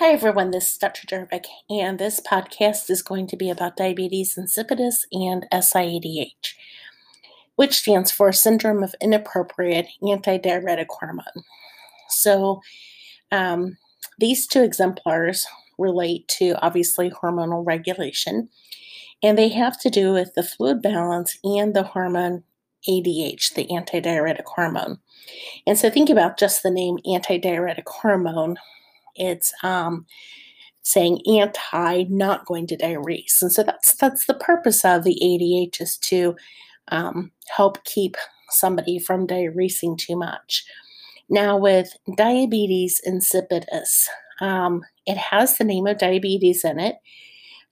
[0.00, 0.50] Hi, everyone.
[0.50, 1.06] This is Dr.
[1.06, 6.54] Jurevic, and this podcast is going to be about diabetes insipidus and SIADH,
[7.56, 11.44] which stands for Syndrome of Inappropriate Antidiuretic Hormone.
[12.08, 12.62] So,
[13.30, 13.76] um,
[14.18, 15.46] these two exemplars
[15.78, 18.48] relate to obviously hormonal regulation,
[19.22, 22.44] and they have to do with the fluid balance and the hormone
[22.88, 24.98] ADH, the antidiuretic hormone.
[25.66, 28.56] And so, think about just the name antidiuretic hormone
[29.16, 30.06] it's um,
[30.82, 33.42] saying anti, not going to diurese.
[33.42, 36.36] And so that's that's the purpose of the ADH is to
[36.88, 38.16] um, help keep
[38.50, 40.64] somebody from diuresing too much.
[41.28, 44.08] Now with diabetes insipidus,
[44.40, 46.96] um, it has the name of diabetes in it.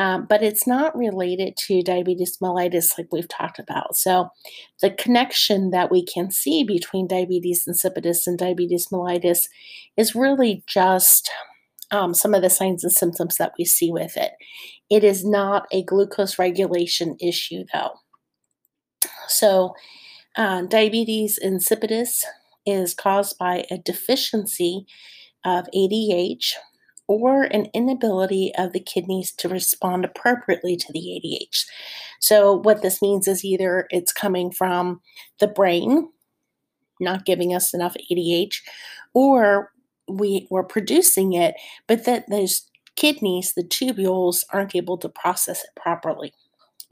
[0.00, 3.96] Um, but it's not related to diabetes mellitus like we've talked about.
[3.96, 4.30] So,
[4.80, 9.40] the connection that we can see between diabetes insipidus and diabetes mellitus
[9.98, 11.30] is really just
[11.90, 14.32] um, some of the signs and symptoms that we see with it.
[14.88, 17.92] It is not a glucose regulation issue, though.
[19.28, 19.74] So,
[20.34, 22.24] uh, diabetes insipidus
[22.64, 24.86] is caused by a deficiency
[25.44, 26.54] of ADH,
[27.10, 31.64] or an inability of the kidneys to respond appropriately to the ADH.
[32.20, 35.00] So, what this means is either it's coming from
[35.40, 36.08] the brain,
[37.00, 38.58] not giving us enough ADH,
[39.12, 39.72] or
[40.06, 41.56] we, we're producing it,
[41.88, 46.32] but that those kidneys, the tubules, aren't able to process it properly.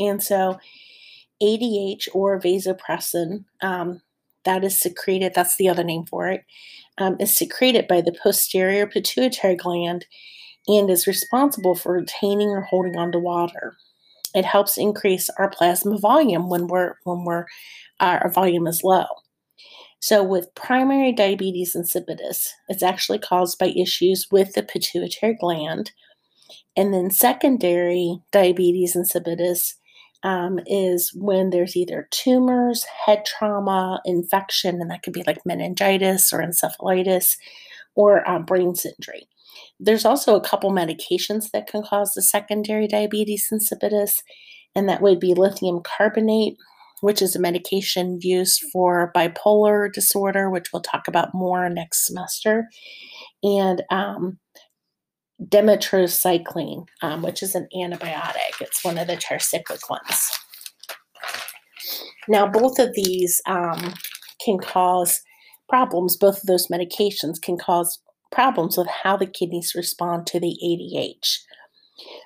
[0.00, 0.58] And so,
[1.40, 4.02] ADH or vasopressin, um,
[4.44, 6.42] that is secreted, that's the other name for it,
[6.98, 10.06] um, is secreted by the posterior pituitary gland
[10.66, 13.74] and is responsible for retaining or holding on to water.
[14.34, 17.46] It helps increase our plasma volume when we're when we're
[18.00, 19.06] uh, our volume is low.
[20.00, 25.90] So with primary diabetes insipidus, it's actually caused by issues with the pituitary gland.
[26.76, 29.72] And then secondary diabetes insipidus
[30.22, 36.32] um, is when there's either tumors, head trauma, infection, and that could be like meningitis
[36.32, 37.36] or encephalitis
[37.94, 39.28] or um, brain injury.
[39.80, 44.22] There's also a couple medications that can cause the secondary diabetes insipidus,
[44.74, 46.56] and that would be lithium carbonate,
[47.00, 52.68] which is a medication used for bipolar disorder, which we'll talk about more next semester,
[53.42, 54.38] and um,
[55.44, 58.60] demeclocycline, um, which is an antibiotic.
[58.60, 60.30] It's one of the tricyclic ones.
[62.28, 63.94] Now, both of these um,
[64.44, 65.20] can cause
[65.68, 66.16] problems.
[66.16, 68.00] Both of those medications can cause
[68.30, 71.38] problems with how the kidneys respond to the ADH.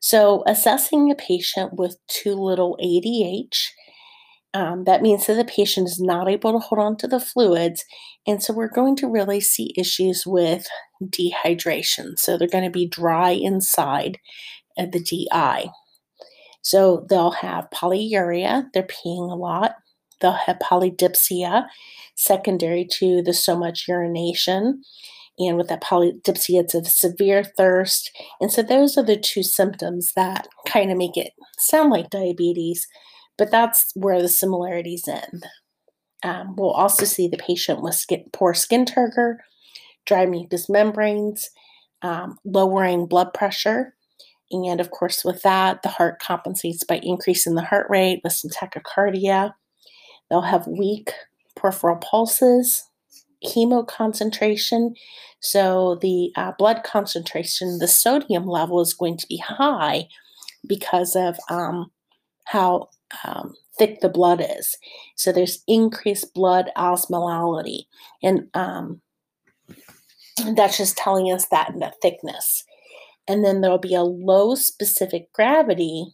[0.00, 3.68] So, assessing a patient with too little ADH
[4.54, 7.84] um, that means that the patient is not able to hold on to the fluids.
[8.26, 10.66] And so we're going to really see issues with
[11.02, 12.18] dehydration.
[12.18, 14.18] So they're going to be dry inside
[14.76, 15.70] of the DI.
[16.62, 19.76] So they'll have polyuria, they're peeing a lot.
[20.20, 21.66] They'll have polydipsia,
[22.16, 24.82] secondary to the so much urination.
[25.38, 28.10] And with that polydipsia, it's a severe thirst.
[28.40, 32.88] And so those are the two symptoms that kind of make it sound like diabetes
[33.38, 35.46] but that's where the similarities end.
[36.24, 39.36] Um, we'll also see the patient with skin, poor skin turgor,
[40.08, 41.48] dry mucous membranes,
[42.02, 43.94] um, lowering blood pressure.
[44.50, 48.50] And of course, with that, the heart compensates by increasing the heart rate with some
[48.50, 49.52] tachycardia.
[50.30, 51.12] They'll have weak
[51.54, 52.82] peripheral pulses,
[53.44, 54.94] hemoconcentration.
[55.40, 60.08] So the uh, blood concentration, the sodium level is going to be high
[60.66, 61.90] because of um,
[62.44, 62.88] how
[63.24, 64.76] um, thick the blood is.
[65.16, 67.82] So there's increased blood osmolality.
[68.22, 69.00] And um,
[70.56, 72.64] that's just telling us that in the thickness.
[73.26, 76.06] And then there'll be a low specific gravity.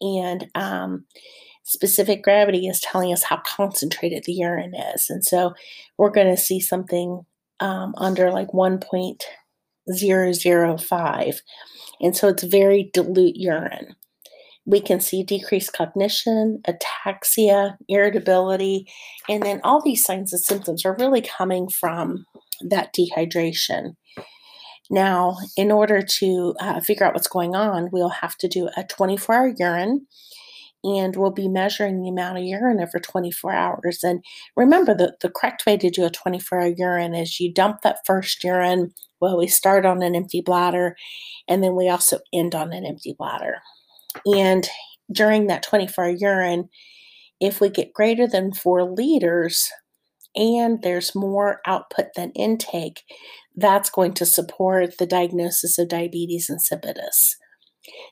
[0.00, 1.04] And um,
[1.64, 5.10] specific gravity is telling us how concentrated the urine is.
[5.10, 5.52] And so
[5.98, 7.26] we're going to see something
[7.60, 11.36] um, under like 1.005.
[12.00, 13.94] And so it's very dilute urine
[14.66, 18.86] we can see decreased cognition, ataxia, irritability,
[19.28, 22.26] and then all these signs and symptoms are really coming from
[22.62, 23.94] that dehydration.
[24.90, 28.84] Now, in order to uh, figure out what's going on, we'll have to do a
[28.84, 30.06] 24 hour urine
[30.84, 34.04] and we'll be measuring the amount of urine over 24 hours.
[34.04, 34.22] And
[34.56, 38.06] remember, the, the correct way to do a 24 hour urine is you dump that
[38.06, 38.92] first urine.
[39.20, 40.96] Well, we start on an empty bladder
[41.48, 43.56] and then we also end on an empty bladder.
[44.24, 44.68] And
[45.10, 46.68] during that 24 hour urine,
[47.40, 49.70] if we get greater than four liters
[50.36, 53.02] and there's more output than intake,
[53.56, 57.36] that's going to support the diagnosis of diabetes insipidus.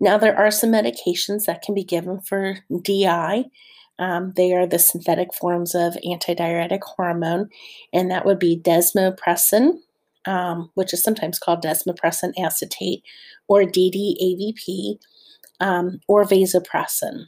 [0.00, 3.44] Now, there are some medications that can be given for DI.
[3.98, 7.48] Um, they are the synthetic forms of antidiuretic hormone,
[7.92, 9.78] and that would be desmopressin,
[10.24, 13.02] um, which is sometimes called desmopressin acetate,
[13.48, 14.98] or DDAVP,
[15.60, 17.26] um, or vasopressin.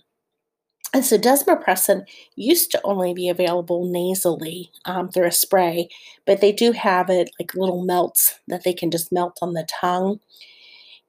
[0.92, 2.02] And so desmopressin
[2.34, 5.88] used to only be available nasally um, through a spray,
[6.26, 9.66] but they do have it like little melts that they can just melt on the
[9.80, 10.18] tongue.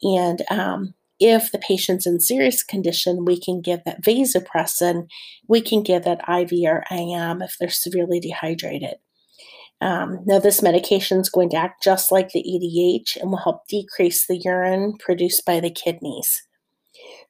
[0.03, 5.07] And um, if the patient's in serious condition, we can give that vasopressin.
[5.47, 8.95] We can give that IV or IM if they're severely dehydrated.
[9.81, 13.67] Um, now, this medication is going to act just like the ADH and will help
[13.67, 16.43] decrease the urine produced by the kidneys.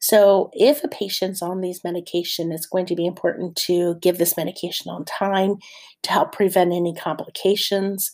[0.01, 4.35] So, if a patient's on these medication, it's going to be important to give this
[4.35, 5.57] medication on time
[6.03, 8.09] to help prevent any complications.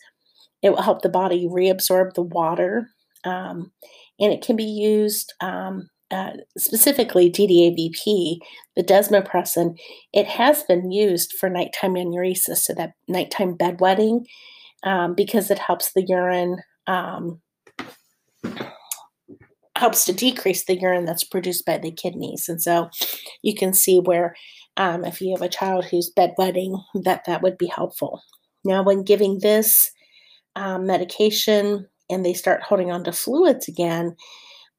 [0.62, 2.90] It will help the body reabsorb the water,
[3.24, 3.72] um,
[4.20, 8.40] and it can be used um, uh, specifically DDAVP,
[8.76, 9.78] the desmopressin.
[10.12, 14.26] It has been used for nighttime enuresis, so that nighttime bedwetting,
[14.84, 17.40] um, because it helps the urine um,
[19.78, 22.50] helps to decrease the urine that's produced by the kidneys.
[22.50, 22.90] And so
[23.42, 24.36] you can see where
[24.78, 28.22] um, if you have a child who's bedwetting, that that would be helpful.
[28.64, 29.92] Now, when giving this
[30.56, 34.16] um, medication and they start holding on to fluids again,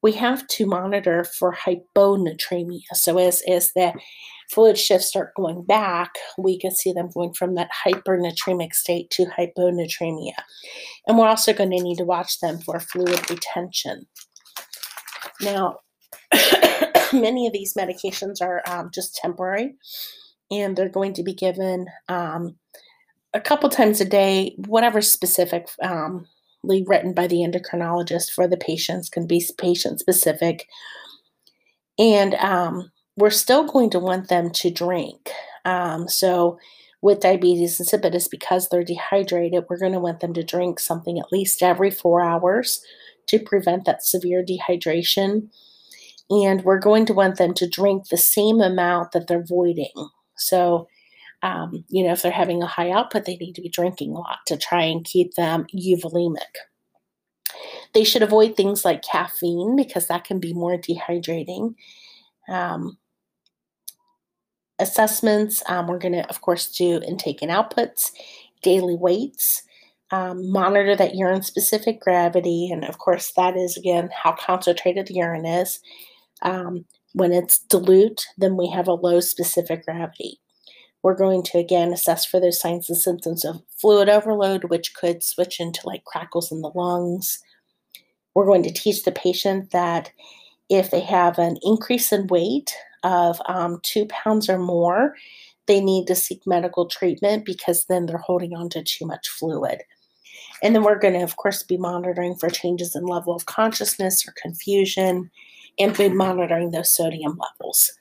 [0.01, 2.81] we have to monitor for hyponatremia.
[2.93, 3.93] So as, as the
[4.51, 9.25] fluid shifts start going back, we can see them going from that hypernatremic state to
[9.25, 10.33] hyponatremia.
[11.07, 14.07] And we're also going to need to watch them for fluid retention.
[15.41, 15.79] Now,
[17.13, 19.75] many of these medications are um, just temporary
[20.51, 22.55] and they're going to be given um,
[23.33, 26.25] a couple times a day, whatever specific um,
[26.63, 30.67] written by the endocrinologist for the patients can be patient specific.
[31.97, 35.29] And um, we're still going to want them to drink.
[35.65, 36.57] Um, so,
[37.01, 41.31] with diabetes insipidus, because they're dehydrated, we're going to want them to drink something at
[41.31, 42.83] least every four hours
[43.29, 45.49] to prevent that severe dehydration.
[46.29, 50.09] And we're going to want them to drink the same amount that they're voiding.
[50.37, 50.87] So,
[51.41, 54.19] um, you know, if they're having a high output, they need to be drinking a
[54.19, 56.37] lot to try and keep them euvolemic.
[57.93, 61.73] They should avoid things like caffeine because that can be more dehydrating.
[62.47, 62.97] Um,
[64.77, 68.11] assessments, um, we're going to, of course, do intake and outputs,
[68.61, 69.63] daily weights,
[70.11, 72.69] um, monitor that urine specific gravity.
[72.71, 75.79] And of course, that is again how concentrated the urine is.
[76.41, 80.39] Um, when it's dilute, then we have a low specific gravity.
[81.01, 85.23] We're going to again assess for those signs and symptoms of fluid overload, which could
[85.23, 87.39] switch into like crackles in the lungs.
[88.35, 90.11] We're going to teach the patient that
[90.69, 92.73] if they have an increase in weight
[93.03, 95.15] of um, two pounds or more,
[95.67, 99.81] they need to seek medical treatment because then they're holding on to too much fluid.
[100.61, 104.27] And then we're going to, of course, be monitoring for changes in level of consciousness
[104.27, 105.31] or confusion
[105.77, 107.91] and be monitoring those sodium levels.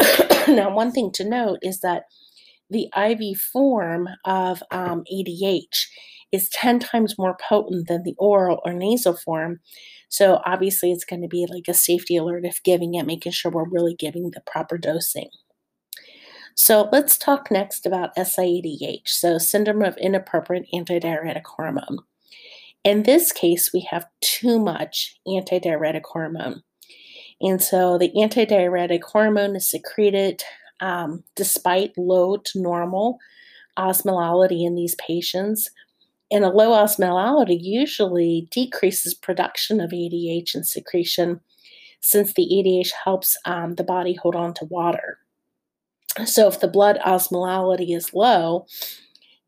[0.48, 2.04] now, one thing to note is that
[2.70, 5.86] the IV form of um, ADH
[6.32, 9.60] is 10 times more potent than the oral or nasal form.
[10.08, 13.50] So, obviously, it's going to be like a safety alert if giving it, making sure
[13.50, 15.28] we're really giving the proper dosing.
[16.60, 21.98] So let's talk next about SIADH, so syndrome of inappropriate antidiuretic hormone.
[22.82, 26.64] In this case, we have too much antidiuretic hormone.
[27.40, 30.42] And so the antidiuretic hormone is secreted
[30.80, 33.18] um, despite low to normal
[33.78, 35.70] osmolality in these patients.
[36.28, 41.38] And a low osmolality usually decreases production of ADH and secretion
[42.00, 45.18] since the ADH helps um, the body hold on to water.
[46.24, 48.66] So, if the blood osmolality is low,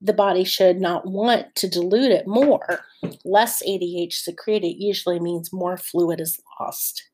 [0.00, 2.80] the body should not want to dilute it more.
[3.24, 7.04] Less ADH secreted usually means more fluid is lost.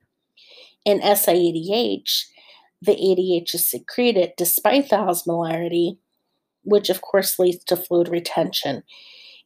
[0.85, 2.27] In SIADH,
[2.81, 5.99] the ADH is secreted despite the osmolarity,
[6.63, 8.83] which of course leads to fluid retention.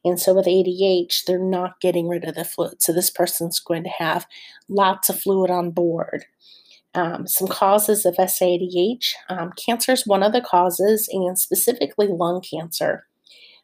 [0.03, 2.81] And so with ADH, they're not getting rid of the fluid.
[2.81, 4.27] So this person's going to have
[4.67, 6.25] lots of fluid on board.
[6.93, 9.13] Um, some causes of SADH.
[9.29, 13.07] Um, cancer is one of the causes, and specifically lung cancer.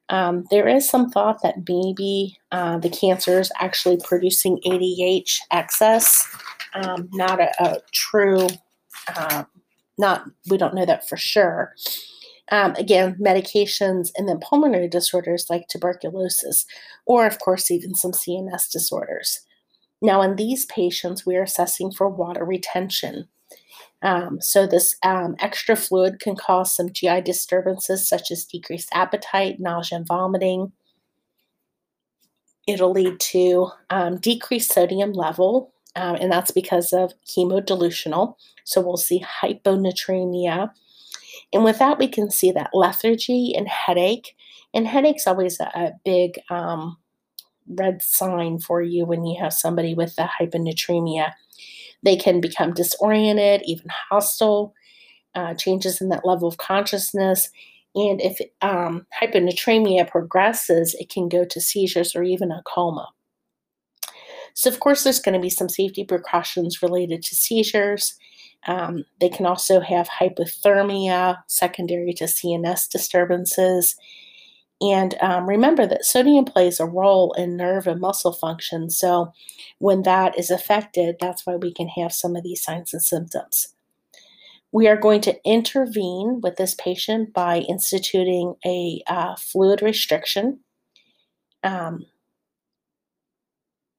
[0.09, 6.25] Um, there is some thought that maybe uh, the cancer is actually producing ADH excess.
[6.73, 8.47] Um, not a, a true,
[9.13, 9.43] uh,
[9.97, 11.73] not we don't know that for sure.
[12.49, 16.65] Um, again, medications and then pulmonary disorders like tuberculosis,
[17.05, 19.41] or of course, even some CNS disorders.
[20.01, 23.27] Now, in these patients, we are assessing for water retention.
[24.03, 29.59] Um, so, this um, extra fluid can cause some GI disturbances such as decreased appetite,
[29.59, 30.71] nausea, and vomiting.
[32.67, 38.35] It'll lead to um, decreased sodium level, um, and that's because of hemodilutional.
[38.65, 40.69] So, we'll see hyponatremia.
[41.53, 44.35] And with that, we can see that lethargy and headache.
[44.73, 46.97] And headache's always a, a big um,
[47.67, 51.31] red sign for you when you have somebody with the hyponatremia.
[52.03, 54.73] They can become disoriented, even hostile,
[55.35, 57.49] uh, changes in that level of consciousness.
[57.95, 63.09] And if um, hyponatremia progresses, it can go to seizures or even a coma.
[64.53, 68.15] So, of course, there's going to be some safety precautions related to seizures.
[68.65, 73.95] Um, they can also have hypothermia secondary to CNS disturbances.
[74.79, 78.89] And um, remember that sodium plays a role in nerve and muscle function.
[78.91, 79.33] So,
[79.79, 83.69] when that is affected, that's why we can have some of these signs and symptoms.
[84.71, 90.59] We are going to intervene with this patient by instituting a uh, fluid restriction.
[91.63, 92.05] Um,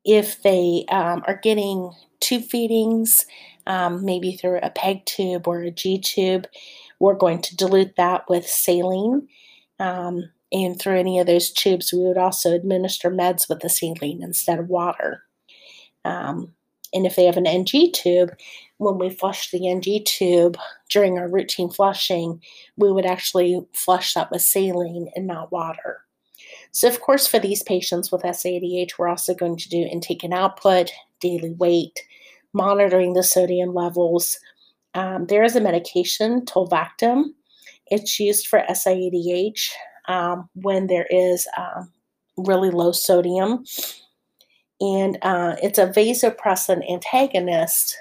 [0.05, 3.27] if they um, are getting tube feedings,
[3.67, 6.47] um, maybe through a PEG tube or a G tube,
[7.01, 9.29] we're going to dilute that with saline.
[9.79, 14.23] Um, and through any of those tubes, we would also administer meds with the saline
[14.23, 15.25] instead of water.
[16.05, 16.55] Um,
[16.95, 18.31] and if they have an NG tube,
[18.79, 20.57] when we flush the NG tube
[20.89, 22.41] during our routine flushing,
[22.77, 26.01] we would actually flush that with saline and not water.
[26.73, 30.33] So, of course, for these patients with SADH, we're also going to do intake and
[30.33, 30.91] output,
[31.21, 31.99] daily weight,
[32.53, 34.39] monitoring the sodium levels.
[34.95, 37.25] Um, there is a medication, tolvaptan.
[37.89, 39.71] It's used for SIADH
[40.09, 41.85] um, when there is uh,
[42.37, 43.65] really low sodium.
[44.81, 47.97] And uh, it's a vasopressin antagonist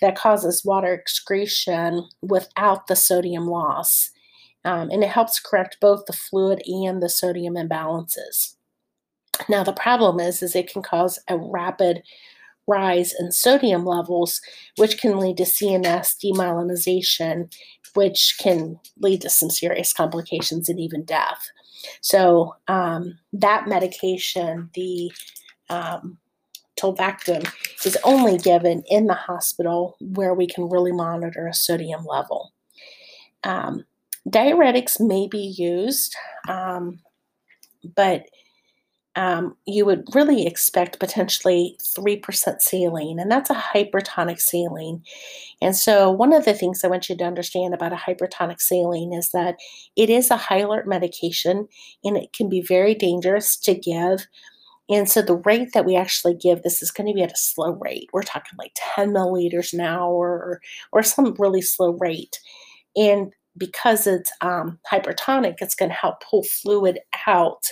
[0.00, 4.10] that causes water excretion without the sodium loss.
[4.64, 8.54] Um, and it helps correct both the fluid and the sodium imbalances.
[9.48, 12.02] Now the problem is, is it can cause a rapid
[12.68, 14.40] rise in sodium levels,
[14.76, 17.52] which can lead to CNS demyelinization,
[17.94, 21.50] which can lead to some serious complications and even death.
[22.00, 25.10] So, um, that medication, the
[25.70, 26.18] um,
[27.84, 32.52] is only given in the hospital where we can really monitor a sodium level.
[33.44, 33.84] Um,
[34.28, 36.14] diuretics may be used,
[36.48, 37.00] um,
[37.96, 38.26] but
[39.18, 45.02] um, you would really expect potentially 3% saline, and that's a hypertonic saline.
[45.60, 49.12] And so, one of the things I want you to understand about a hypertonic saline
[49.12, 49.56] is that
[49.96, 51.66] it is a high alert medication
[52.04, 54.28] and it can be very dangerous to give.
[54.88, 57.36] And so, the rate that we actually give this is going to be at a
[57.36, 58.08] slow rate.
[58.12, 60.60] We're talking like 10 milliliters an hour or,
[60.92, 62.38] or some really slow rate.
[62.94, 67.64] And because it's um, hypertonic, it's going to help pull fluid out.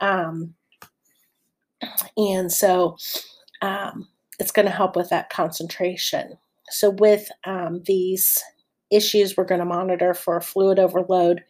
[0.00, 0.54] Um,
[2.16, 2.96] and so
[3.62, 4.08] um,
[4.38, 6.38] it's going to help with that concentration.
[6.70, 8.42] So, with um, these
[8.90, 11.42] issues, we're going to monitor for fluid overload,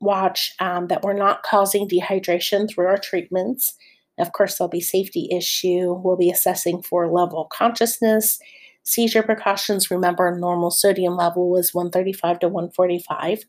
[0.00, 3.74] watch um, that we're not causing dehydration through our treatments.
[4.18, 5.92] Of course, there'll be safety issue.
[5.92, 8.38] We'll be assessing for level of consciousness,
[8.82, 9.90] seizure precautions.
[9.90, 13.44] Remember, normal sodium level was 135 to 145.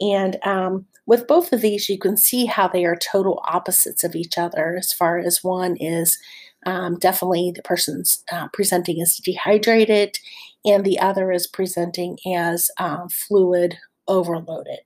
[0.00, 4.14] And um, with both of these, you can see how they are total opposites of
[4.14, 6.18] each other as far as one is
[6.66, 10.18] um, definitely the person's uh, presenting as dehydrated,
[10.64, 13.76] and the other is presenting as um, fluid
[14.08, 14.80] overloaded.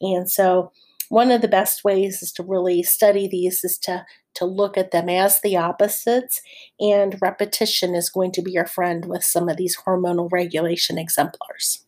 [0.00, 0.70] And so,
[1.08, 4.90] one of the best ways is to really study these is to to look at
[4.90, 6.42] them as the opposites,
[6.80, 11.83] and repetition is going to be your friend with some of these hormonal regulation exemplars.